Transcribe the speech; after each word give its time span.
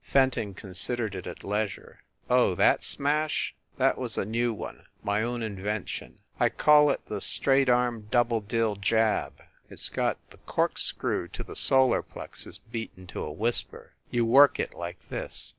Fenton 0.03 0.55
considered 0.55 1.13
it 1.13 1.27
at 1.27 1.43
leisure. 1.43 1.99
"Oh, 2.27 2.55
that 2.55 2.81
smash? 2.83 3.53
That 3.77 3.99
was 3.99 4.17
a 4.17 4.25
new 4.25 4.51
one 4.51 4.87
my 5.03 5.21
own 5.21 5.43
invention. 5.43 6.21
I 6.39 6.49
call 6.49 6.87
1 6.87 6.95
68 6.95 6.95
FIND 6.95 6.95
THE 6.95 6.95
WOMAN 6.95 6.95
it 6.95 7.09
the 7.09 7.21
straight 7.21 7.69
arm 7.69 8.07
double 8.09 8.41
dill 8.41 8.75
jab. 8.77 9.43
It 9.69 9.73
s 9.75 9.89
got 9.89 10.17
the 10.31 10.37
corkscrew 10.37 11.27
to 11.27 11.43
the 11.43 11.55
solar 11.55 12.01
plexus 12.01 12.57
beaten 12.57 13.05
to 13.13 13.21
a 13.21 13.31
whisper. 13.31 13.93
You 14.09 14.25
work 14.25 14.59
it 14.59 14.73
like 14.73 15.07
this." 15.09 15.49